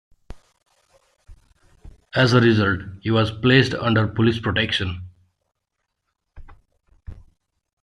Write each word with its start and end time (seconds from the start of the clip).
As 2.15 2.33
a 2.33 2.41
result, 2.41 2.79
he 3.01 3.11
was 3.11 3.29
placed 3.29 3.75
under 3.75 4.07
police 4.07 4.39
protection. 4.39 5.03